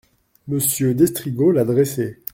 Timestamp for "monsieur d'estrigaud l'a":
0.47-1.63